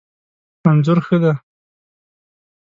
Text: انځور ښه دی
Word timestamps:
انځور 0.69 0.99
ښه 1.05 1.17
دی 1.21 1.33